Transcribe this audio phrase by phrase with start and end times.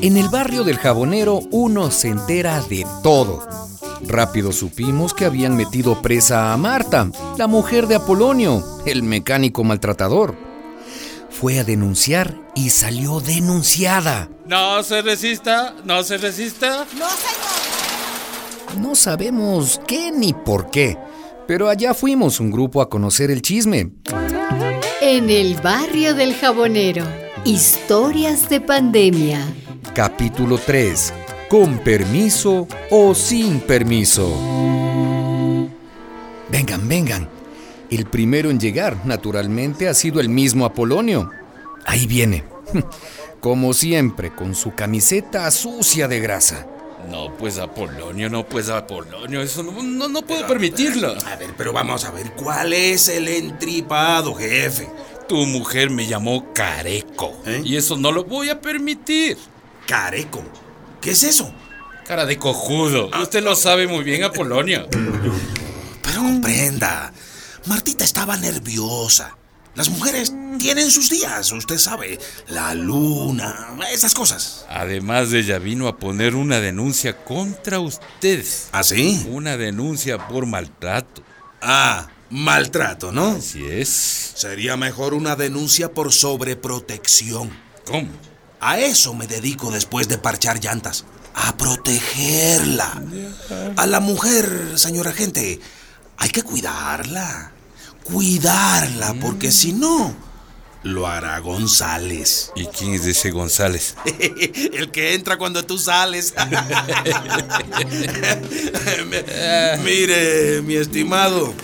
[0.00, 3.46] En el barrio del jabonero uno se entera de todo.
[4.02, 10.36] Rápido supimos que habían metido presa a Marta, la mujer de Apolonio, el mecánico maltratador.
[11.30, 14.28] Fue a denunciar y salió denunciada.
[14.46, 16.86] No se resista, no se resista.
[16.96, 17.68] No, señor.
[18.80, 20.96] No sabemos qué ni por qué,
[21.46, 23.90] pero allá fuimos un grupo a conocer el chisme.
[25.00, 27.04] En el barrio del jabonero,
[27.48, 29.40] historias de pandemia.
[29.94, 31.14] Capítulo 3.
[31.48, 34.28] ¿Con permiso o sin permiso?
[36.50, 37.28] Vengan, vengan.
[37.90, 41.30] El primero en llegar, naturalmente, ha sido el mismo Apolonio.
[41.86, 42.44] Ahí viene.
[43.40, 46.66] Como siempre, con su camiseta sucia de grasa.
[47.10, 51.14] No, pues Apolonio, no, pues Apolonio, eso no, no, no puedo permitirlo.
[51.24, 54.86] A ver, pero vamos a ver, ¿cuál es el entripado, jefe?
[55.28, 57.40] Tu mujer me llamó careco.
[57.44, 57.62] ¿Eh?
[57.64, 59.36] Y eso no lo voy a permitir.
[59.86, 60.42] Careco.
[61.00, 61.52] ¿Qué es eso?
[62.06, 63.10] Cara de cojudo.
[63.20, 64.88] Usted lo sabe muy bien, Apolonio.
[66.02, 67.12] Pero comprenda,
[67.66, 69.36] Martita estaba nerviosa.
[69.74, 72.18] Las mujeres tienen sus días, usted sabe.
[72.48, 74.66] La luna, esas cosas.
[74.68, 78.44] Además de ella vino a poner una denuncia contra usted.
[78.72, 79.24] ¿Ah, sí?
[79.30, 81.22] Una denuncia por maltrato.
[81.60, 83.36] Ah, maltrato, ¿no?
[83.38, 83.88] Así es.
[84.34, 87.50] Sería mejor una denuncia por sobreprotección.
[87.86, 88.08] ¿Cómo?
[88.60, 91.04] A eso me dedico después de parchar llantas.
[91.34, 93.02] A protegerla.
[93.76, 95.60] A la mujer, señor agente,
[96.16, 97.52] hay que cuidarla.
[98.02, 100.14] Cuidarla, porque si no,
[100.82, 102.52] lo hará González.
[102.56, 103.94] ¿Y quién es ese González?
[104.72, 106.34] El que entra cuando tú sales.
[109.84, 111.54] Mire, mi estimado,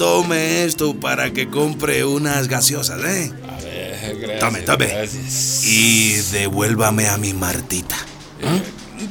[0.00, 3.30] tome esto para que compre unas gaseosas, ¿eh?
[3.46, 4.40] A ver, gracias.
[4.40, 4.86] Tome, tome.
[4.86, 5.62] Gracias.
[5.66, 7.96] Y devuélvame a mi Martita.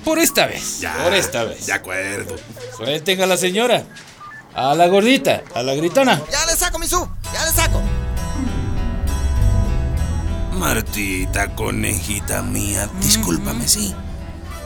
[0.04, 0.80] Por esta vez.
[0.80, 1.68] Ya, Por esta vez.
[1.68, 2.36] De acuerdo.
[2.76, 3.86] Suelten a la señora.
[4.56, 5.44] A la gordita.
[5.54, 6.24] A la gritona.
[6.32, 7.08] Ya le saco mi su.
[7.34, 7.80] Ya le saco.
[10.58, 13.94] Martita, conejita mía, discúlpame, sí.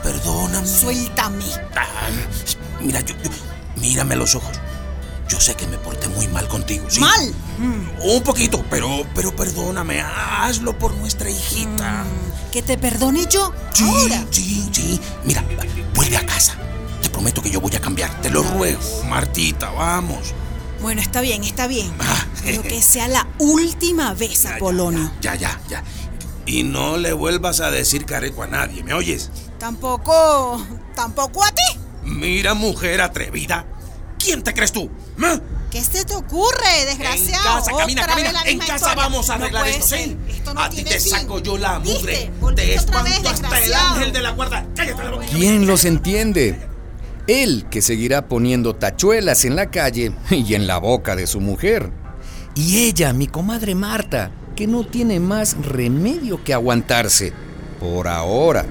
[0.01, 0.65] Perdóname.
[0.65, 1.43] Suéltame.
[1.75, 2.07] Ah,
[2.81, 3.29] mira, yo, yo-
[3.81, 4.57] mírame los ojos.
[5.33, 6.99] Yo sé que me porté muy mal contigo, ¿sí?
[6.99, 7.33] Mal.
[8.03, 9.99] Un poquito, pero, pero perdóname.
[9.99, 12.03] Hazlo por nuestra hijita.
[12.51, 13.51] Que te perdone yo.
[13.73, 14.27] Sí, Ahora.
[14.29, 15.01] sí, sí.
[15.25, 15.43] Mira,
[15.95, 16.53] vuelve a casa.
[17.01, 18.21] Te prometo que yo voy a cambiar.
[18.21, 18.79] Te lo ruego.
[19.09, 20.35] Martita, vamos.
[20.83, 21.91] Bueno, está bien, está bien.
[21.99, 22.27] Ah.
[22.43, 25.11] Pero que sea la última vez, Ya, ya.
[25.19, 25.83] Ya, ya, ya.
[26.45, 29.31] Y no le vuelvas a decir careco a nadie, ¿me oyes?
[29.57, 30.63] Tampoco.
[30.93, 31.79] Tampoco a ti.
[32.03, 33.65] Mira, mujer atrevida.
[34.19, 34.91] ¿Quién te crees tú?
[35.21, 35.39] ¿Ah?
[35.71, 37.57] ¿Qué se te ocurre, desgraciado?
[37.59, 38.41] En casa, camina, camina.
[38.45, 38.95] En casa historia.
[38.95, 39.99] vamos a No arreglar puede esto, ser.
[40.09, 40.17] ¿sí?
[40.29, 41.11] Esto no a ti te fin.
[41.11, 42.31] saco yo la mugre.
[42.55, 44.67] Te vez, espanto hasta el ángel de la guarda.
[44.75, 45.25] Cállate la boca.
[45.31, 46.59] ¿Quién los entiende?
[47.25, 51.91] Él que seguirá poniendo tachuelas en la calle y en la boca de su mujer.
[52.53, 57.33] Y ella, mi comadre Marta, que no tiene más remedio que aguantarse.
[57.79, 58.65] Por ahora.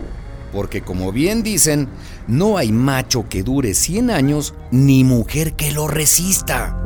[0.53, 1.89] Porque como bien dicen,
[2.29, 6.79] no hay macho que dure 100 años ni mujer que lo resista.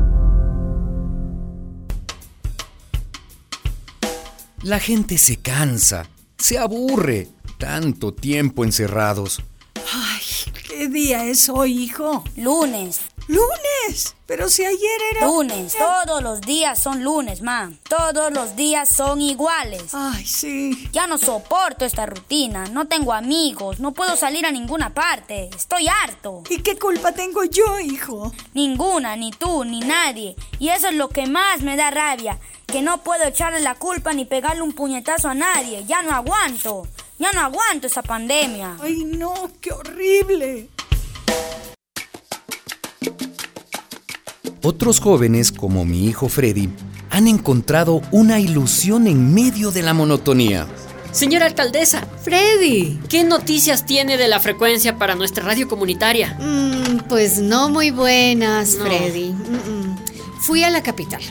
[4.63, 7.29] La gente se cansa, se aburre,
[7.59, 9.43] tanto tiempo encerrados.
[9.93, 10.23] Ay,
[10.69, 12.25] ¿qué día es hoy, hijo?
[12.37, 14.15] Lunes, Lunes.
[14.27, 15.27] Pero si ayer era...
[15.27, 15.77] lunes.
[15.77, 17.73] Todos los días son lunes, ma.
[17.89, 19.93] Todos los días son iguales.
[19.93, 20.89] Ay, sí.
[20.93, 22.67] Ya no soporto esta rutina.
[22.67, 23.81] No tengo amigos.
[23.81, 25.51] No puedo salir a ninguna parte.
[25.55, 26.43] Estoy harto.
[26.49, 28.33] ¿Y qué culpa tengo yo, hijo?
[28.55, 30.37] Ninguna, ni tú, ni nadie.
[30.59, 32.39] Y eso es lo que más me da rabia.
[32.67, 35.85] Que no puedo echarle la culpa ni pegarle un puñetazo a nadie.
[35.85, 36.87] Ya no aguanto.
[37.19, 38.77] Ya no aguanto esa pandemia.
[38.81, 40.69] Ay, no, qué horrible.
[44.69, 46.69] Otros jóvenes, como mi hijo Freddy,
[47.11, 50.67] han encontrado una ilusión en medio de la monotonía.
[51.13, 52.99] Señora alcaldesa, Freddy.
[53.09, 56.37] ¿qué noticias tiene de la frecuencia para nuestra radio comunitaria?
[56.41, 58.87] Mm, pues no muy buenas, No.
[58.87, 59.29] Freddy.
[59.29, 59.99] Mm, mm.
[60.41, 61.23] Fui a la capital.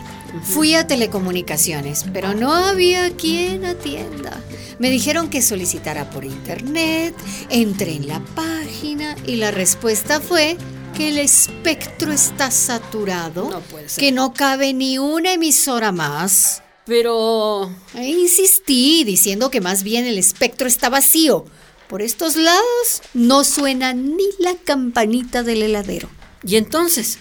[0.41, 4.31] Fui a telecomunicaciones, pero no había quien atienda.
[4.79, 7.13] Me dijeron que solicitara por internet,
[7.49, 10.55] entré en la página y la respuesta fue
[10.95, 14.01] que el espectro está saturado, No puede ser.
[14.03, 16.61] que no cabe ni una emisora más.
[16.85, 17.71] Pero...
[17.95, 21.45] E insistí diciendo que más bien el espectro está vacío.
[21.87, 26.09] Por estos lados no suena ni la campanita del heladero.
[26.43, 27.17] ¿Y entonces?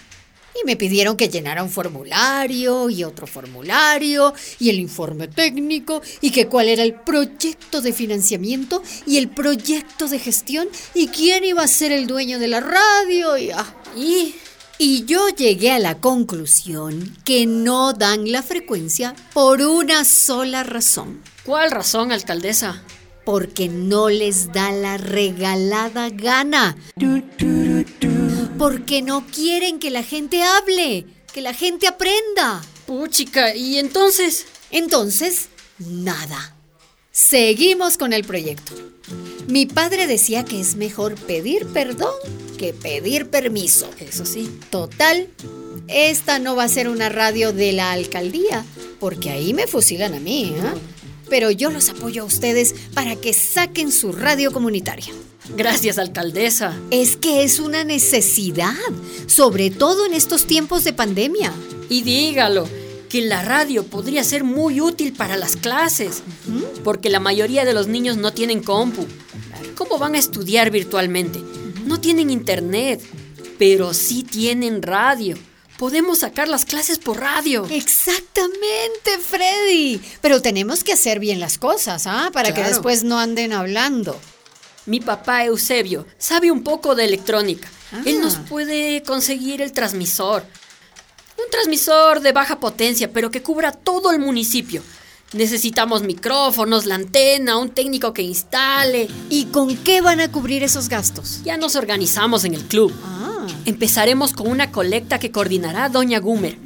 [0.61, 6.31] Y me pidieron que llenara un formulario y otro formulario y el informe técnico y
[6.31, 11.63] que cuál era el proyecto de financiamiento y el proyecto de gestión y quién iba
[11.63, 14.35] a ser el dueño de la radio y, ah, y
[14.77, 21.21] y yo llegué a la conclusión que no dan la frecuencia por una sola razón.
[21.45, 22.83] ¿Cuál razón, alcaldesa?
[23.23, 26.75] Porque no les da la regalada gana.
[28.57, 32.63] Porque no quieren que la gente hable, que la gente aprenda.
[32.85, 34.45] Puchica, ¿y entonces?
[34.71, 35.49] Entonces,
[35.79, 36.55] nada.
[37.11, 38.73] Seguimos con el proyecto.
[39.47, 42.13] Mi padre decía que es mejor pedir perdón
[42.57, 43.89] que pedir permiso.
[43.99, 44.49] Eso sí.
[44.69, 45.29] Total,
[45.87, 48.65] esta no va a ser una radio de la alcaldía,
[48.99, 50.61] porque ahí me fusilan a mí, ¿eh?
[51.29, 55.11] Pero yo los apoyo a ustedes para que saquen su radio comunitaria.
[55.49, 56.75] Gracias, alcaldesa.
[56.91, 58.73] Es que es una necesidad,
[59.27, 61.53] sobre todo en estos tiempos de pandemia.
[61.89, 62.67] Y dígalo,
[63.09, 66.23] que la radio podría ser muy útil para las clases,
[66.83, 69.05] porque la mayoría de los niños no tienen compu.
[69.75, 71.39] ¿Cómo van a estudiar virtualmente?
[71.85, 73.01] No tienen internet,
[73.57, 75.37] pero sí tienen radio.
[75.77, 77.67] Podemos sacar las clases por radio.
[77.69, 80.01] Exactamente, Freddy.
[80.21, 82.29] Pero tenemos que hacer bien las cosas, ¿ah?
[82.31, 84.19] Para que después no anden hablando.
[84.85, 87.67] Mi papá Eusebio sabe un poco de electrónica.
[88.05, 88.23] Él Ah.
[88.23, 90.43] nos puede conseguir el transmisor.
[91.37, 94.81] Un transmisor de baja potencia, pero que cubra todo el municipio.
[95.33, 99.07] Necesitamos micrófonos, la antena, un técnico que instale.
[99.29, 101.41] ¿Y con qué van a cubrir esos gastos?
[101.43, 102.93] Ya nos organizamos en el club.
[103.03, 103.47] Ah.
[103.65, 106.57] Empezaremos con una colecta que coordinará Doña Gumer.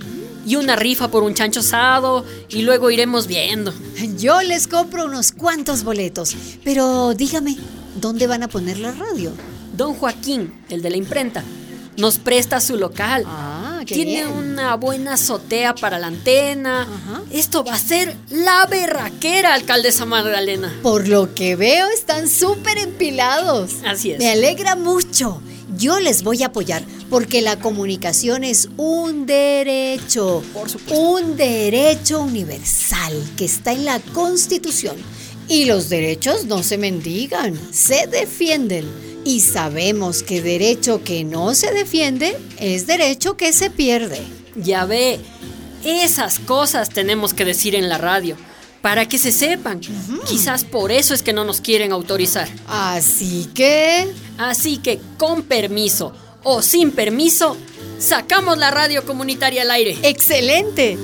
[0.45, 2.25] Y una rifa por un chancho asado.
[2.50, 3.74] Y luego iremos viendo.
[4.18, 6.36] Yo les compro unos cuantos boletos.
[6.63, 7.57] Pero dígame,
[8.00, 9.31] ¿dónde van a poner la radio?
[9.75, 11.44] Don Joaquín, el de la imprenta,
[11.98, 13.24] nos presta su local.
[13.28, 14.28] Ah, qué Tiene bien.
[14.30, 16.84] una buena azotea para la antena.
[16.84, 17.22] Ajá.
[17.31, 20.74] Esto va a ser la berraquera, alcaldesa Magdalena.
[20.81, 23.75] Por lo que veo, están súper empilados.
[23.86, 24.19] Así es.
[24.19, 25.42] Me alegra mucho.
[25.78, 30.42] Yo les voy a apoyar porque la comunicación es un derecho.
[30.54, 31.00] Por supuesto.
[31.00, 34.95] Un derecho universal que está en la Constitución.
[35.50, 38.86] Y los derechos no se mendigan, se defienden.
[39.25, 44.22] Y sabemos que derecho que no se defiende es derecho que se pierde.
[44.56, 45.19] Ya ve,
[45.84, 48.38] esas cosas tenemos que decir en la radio.
[48.81, 49.81] Para que se sepan.
[50.25, 52.48] Quizás por eso es que no nos quieren autorizar.
[52.68, 54.07] Así que...
[54.38, 56.13] Así que con permiso
[56.44, 57.57] o sin permiso,
[58.00, 59.98] sacamos la radio comunitaria al aire.
[60.04, 60.98] ¡Excelente!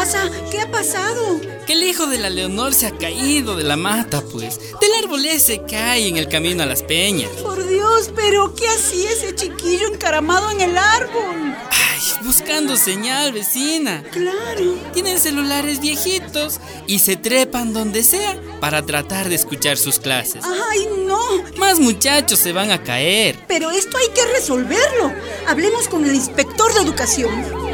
[0.00, 0.30] Pasa?
[0.50, 1.42] ¿Qué ha pasado?
[1.66, 4.58] Que el hijo de la Leonor se ha caído de la mata, pues.
[4.80, 7.30] Del árbol ese hay en el camino a las peñas.
[7.42, 11.54] Por Dios, pero ¿qué hacía ese chiquillo encaramado en el árbol?
[11.70, 14.02] Ay, buscando señal, vecina.
[14.10, 14.74] Claro.
[14.94, 20.42] Tienen celulares viejitos y se trepan donde sea para tratar de escuchar sus clases.
[20.70, 21.20] Ay, no.
[21.58, 23.38] Más muchachos se van a caer.
[23.46, 25.12] Pero esto hay que resolverlo.
[25.46, 27.69] Hablemos con el inspector de educación.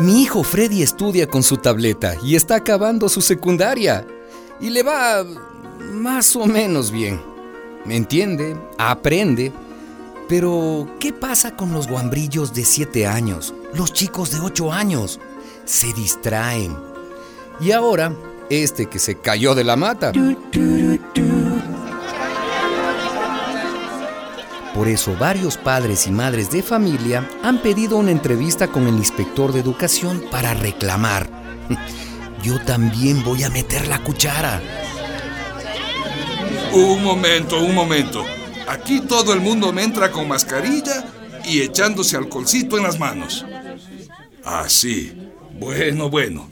[0.00, 4.06] Mi hijo Freddy estudia con su tableta y está acabando su secundaria.
[4.58, 5.26] Y le va
[5.92, 7.20] más o menos bien.
[7.84, 8.56] ¿Me entiende?
[8.78, 9.52] Aprende.
[10.26, 13.52] Pero, ¿qué pasa con los guambrillos de 7 años?
[13.74, 15.20] Los chicos de 8 años.
[15.66, 16.74] Se distraen.
[17.60, 18.14] Y ahora,
[18.48, 20.12] este que se cayó de la mata.
[24.80, 29.52] Por eso varios padres y madres de familia han pedido una entrevista con el inspector
[29.52, 31.28] de educación para reclamar.
[32.42, 34.58] Yo también voy a meter la cuchara.
[36.72, 38.24] Un momento, un momento.
[38.68, 41.04] Aquí todo el mundo me entra con mascarilla
[41.44, 43.44] y echándose alcoholcito en las manos.
[44.42, 45.12] Así.
[45.58, 46.50] Bueno, bueno.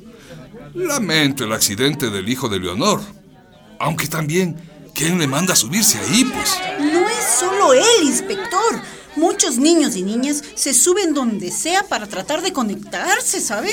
[0.74, 3.00] Lamento el accidente del hijo de Leonor.
[3.80, 4.54] Aunque también,
[4.94, 6.58] ¿quién le manda a subirse ahí, pues?
[7.28, 8.80] Solo él, inspector.
[9.16, 13.70] Muchos niños y niñas se suben donde sea para tratar de conectarse, ¿sabe?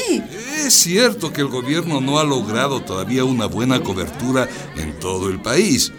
[0.58, 5.40] Es cierto que el gobierno no ha logrado todavía una buena cobertura en todo el
[5.42, 5.92] país.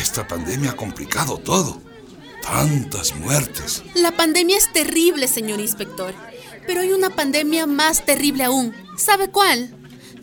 [0.00, 1.80] Esta pandemia ha complicado todo.
[2.42, 3.82] Tantas muertes.
[3.94, 6.14] La pandemia es terrible, señor inspector.
[6.66, 8.74] Pero hay una pandemia más terrible aún.
[8.98, 9.74] ¿Sabe cuál?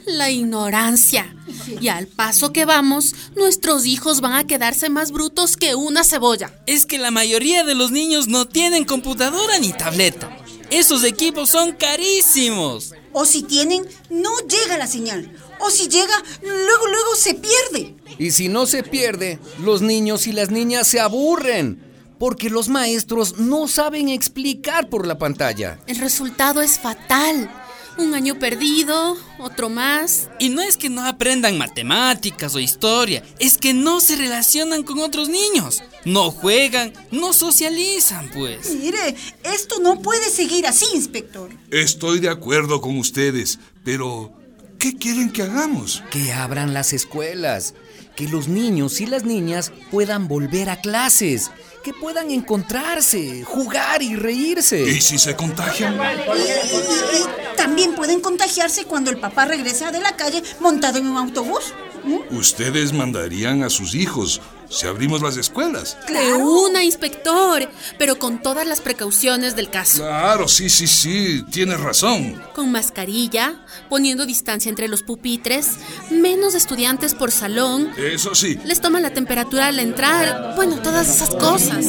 [0.05, 1.35] La ignorancia.
[1.79, 6.53] Y al paso que vamos, nuestros hijos van a quedarse más brutos que una cebolla.
[6.65, 10.37] Es que la mayoría de los niños no tienen computadora ni tableta.
[10.69, 12.93] Esos equipos son carísimos.
[13.13, 15.31] O si tienen, no llega la señal.
[15.59, 17.95] O si llega, luego, luego se pierde.
[18.17, 21.83] Y si no se pierde, los niños y las niñas se aburren.
[22.17, 25.79] Porque los maestros no saben explicar por la pantalla.
[25.87, 27.51] El resultado es fatal.
[27.97, 30.29] Un año perdido, otro más.
[30.39, 34.99] Y no es que no aprendan matemáticas o historia, es que no se relacionan con
[34.99, 35.83] otros niños.
[36.05, 38.73] No juegan, no socializan, pues.
[38.75, 41.49] Mire, esto no puede seguir así, inspector.
[41.69, 44.31] Estoy de acuerdo con ustedes, pero
[44.79, 46.01] ¿qué quieren que hagamos?
[46.11, 47.73] Que abran las escuelas,
[48.15, 51.51] que los niños y las niñas puedan volver a clases,
[51.83, 54.81] que puedan encontrarse, jugar y reírse.
[54.89, 55.95] ¿Y si se contagian?
[55.95, 61.07] Y, y- y también pueden contagiarse cuando el papá regresa de la calle montado en
[61.07, 61.73] un autobús.
[62.03, 62.35] ¿Mm?
[62.35, 64.41] Ustedes mandarían a sus hijos
[64.71, 65.97] si abrimos las escuelas.
[66.07, 69.99] De una, inspector, pero con todas las precauciones del caso.
[69.99, 72.41] Claro, sí, sí, sí, tienes razón.
[72.55, 75.71] Con mascarilla, poniendo distancia entre los pupitres,
[76.09, 78.57] menos estudiantes por salón, Eso sí.
[78.63, 81.87] les toman la temperatura al entrar, bueno, todas esas cosas.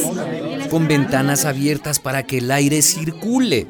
[0.69, 3.69] Con ventanas abiertas para que el aire circule.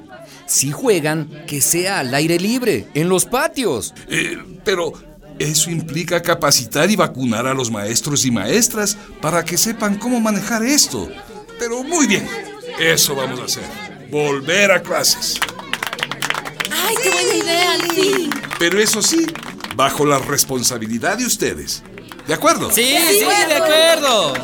[0.52, 3.94] Si juegan, que sea al aire libre, en los patios.
[4.06, 4.92] Eh, pero
[5.38, 10.62] eso implica capacitar y vacunar a los maestros y maestras para que sepan cómo manejar
[10.62, 11.08] esto.
[11.58, 12.28] Pero muy bien,
[12.78, 13.62] eso vamos a hacer.
[14.10, 15.40] Volver a clases.
[16.70, 18.30] ¡Ay, qué buena idea, fin!
[18.58, 19.26] Pero eso sí,
[19.74, 21.82] bajo la responsabilidad de ustedes.
[22.28, 22.70] ¿De acuerdo?
[22.70, 24.34] Sí, sí, de acuerdo.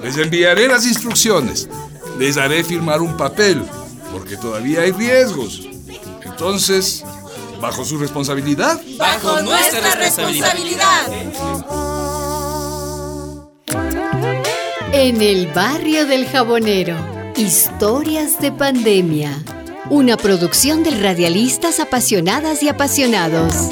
[0.00, 1.68] Les enviaré las instrucciones.
[2.20, 3.60] Les haré firmar un papel,
[4.14, 5.68] porque todavía hay riesgos.
[6.22, 7.04] Entonces,
[7.60, 8.80] bajo su responsabilidad.
[8.96, 11.12] Bajo nuestra responsabilidad.
[14.92, 16.96] En el barrio del jabonero,
[17.36, 19.42] historias de pandemia.
[19.90, 23.70] Una producción de radialistas apasionadas y apasionados.